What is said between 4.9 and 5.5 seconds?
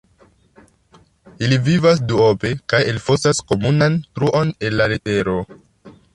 tero.